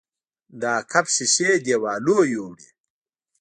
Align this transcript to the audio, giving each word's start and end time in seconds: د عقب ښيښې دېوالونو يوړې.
د 0.59 0.63
عقب 0.77 1.05
ښيښې 1.13 1.49
دېوالونو 1.65 2.17
يوړې. 2.33 2.69